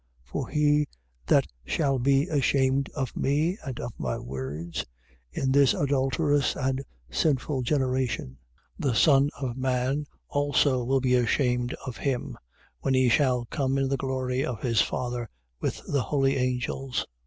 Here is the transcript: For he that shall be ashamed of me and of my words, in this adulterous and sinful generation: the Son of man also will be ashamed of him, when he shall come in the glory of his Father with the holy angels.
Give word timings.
For 0.23 0.49
he 0.49 0.87
that 1.27 1.45
shall 1.63 1.99
be 1.99 2.23
ashamed 2.27 2.89
of 2.95 3.15
me 3.15 3.59
and 3.63 3.79
of 3.79 3.93
my 3.99 4.17
words, 4.17 4.83
in 5.31 5.51
this 5.51 5.75
adulterous 5.75 6.55
and 6.55 6.83
sinful 7.11 7.61
generation: 7.61 8.39
the 8.79 8.95
Son 8.95 9.29
of 9.39 9.57
man 9.59 10.07
also 10.27 10.83
will 10.83 11.01
be 11.01 11.13
ashamed 11.13 11.75
of 11.85 11.97
him, 11.97 12.35
when 12.79 12.95
he 12.95 13.09
shall 13.09 13.45
come 13.51 13.77
in 13.77 13.89
the 13.89 13.95
glory 13.95 14.43
of 14.43 14.63
his 14.63 14.81
Father 14.81 15.29
with 15.59 15.79
the 15.87 16.01
holy 16.01 16.35
angels. 16.35 17.05